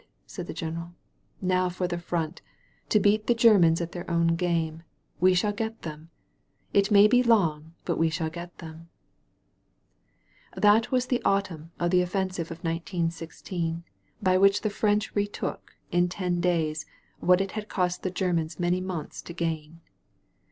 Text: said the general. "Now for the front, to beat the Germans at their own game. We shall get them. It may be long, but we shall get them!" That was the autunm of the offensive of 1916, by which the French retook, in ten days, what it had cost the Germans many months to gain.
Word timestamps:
said 0.25 0.47
the 0.47 0.51
general. 0.51 0.95
"Now 1.43 1.69
for 1.69 1.87
the 1.87 1.99
front, 1.99 2.41
to 2.89 2.99
beat 2.99 3.27
the 3.27 3.35
Germans 3.35 3.81
at 3.81 3.91
their 3.91 4.09
own 4.09 4.35
game. 4.35 4.81
We 5.19 5.35
shall 5.35 5.51
get 5.53 5.83
them. 5.83 6.09
It 6.73 6.89
may 6.89 7.07
be 7.07 7.21
long, 7.21 7.75
but 7.85 7.99
we 7.99 8.09
shall 8.09 8.31
get 8.31 8.57
them!" 8.57 8.89
That 10.57 10.89
was 10.91 11.05
the 11.05 11.21
autunm 11.23 11.69
of 11.79 11.91
the 11.91 12.01
offensive 12.01 12.49
of 12.49 12.63
1916, 12.63 13.83
by 14.23 14.39
which 14.39 14.61
the 14.61 14.71
French 14.71 15.15
retook, 15.15 15.75
in 15.91 16.09
ten 16.09 16.39
days, 16.41 16.87
what 17.19 17.39
it 17.39 17.51
had 17.51 17.69
cost 17.69 18.01
the 18.01 18.09
Germans 18.09 18.59
many 18.59 18.81
months 18.81 19.21
to 19.21 19.33
gain. 19.33 19.81